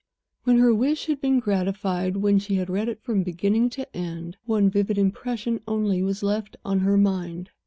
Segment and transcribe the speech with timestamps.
[0.45, 4.35] When her wish had been gratified, when she had read it from beginning to end,
[4.45, 7.51] one vivid impression only was left on her mind.